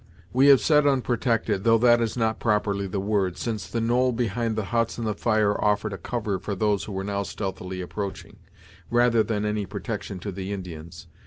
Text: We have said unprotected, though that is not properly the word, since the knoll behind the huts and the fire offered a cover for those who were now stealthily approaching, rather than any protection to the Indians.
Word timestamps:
We 0.33 0.47
have 0.47 0.61
said 0.61 0.87
unprotected, 0.87 1.63
though 1.63 1.77
that 1.77 2.01
is 2.01 2.17
not 2.17 2.39
properly 2.39 2.87
the 2.87 2.99
word, 2.99 3.37
since 3.37 3.67
the 3.67 3.79
knoll 3.79 4.11
behind 4.11 4.55
the 4.55 4.63
huts 4.73 4.97
and 4.97 5.05
the 5.05 5.13
fire 5.13 5.63
offered 5.63 5.93
a 5.93 5.97
cover 5.99 6.39
for 6.39 6.55
those 6.55 6.85
who 6.85 6.91
were 6.91 7.03
now 7.03 7.21
stealthily 7.21 7.81
approaching, 7.81 8.37
rather 8.89 9.21
than 9.21 9.45
any 9.45 9.67
protection 9.67 10.17
to 10.21 10.31
the 10.31 10.51
Indians. 10.51 11.05